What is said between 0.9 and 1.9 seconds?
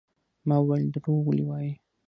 دروغ ولې وايې.